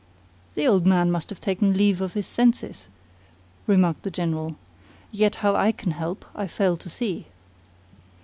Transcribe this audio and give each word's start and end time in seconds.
"The 0.55 0.65
old 0.67 0.87
man 0.87 1.11
must 1.11 1.29
have 1.29 1.39
taken 1.39 1.77
leave 1.77 2.01
of 2.01 2.13
his 2.13 2.25
senses," 2.25 2.87
remarked 3.67 4.01
the 4.01 4.09
General. 4.09 4.55
"Yet 5.11 5.35
how 5.45 5.55
I 5.55 5.71
can 5.71 5.91
help 5.91 6.25
you 6.33 6.41
I 6.41 6.47
fail 6.47 6.75
to 6.75 6.89
see." 6.89 7.27